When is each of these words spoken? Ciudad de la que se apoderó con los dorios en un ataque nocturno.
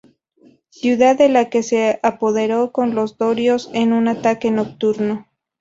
Ciudad 0.71 1.15
de 1.15 1.29
la 1.29 1.51
que 1.51 1.61
se 1.61 1.99
apoderó 2.01 2.71
con 2.71 2.95
los 2.95 3.19
dorios 3.19 3.69
en 3.75 3.93
un 3.93 4.07
ataque 4.07 4.49
nocturno. 4.49 5.27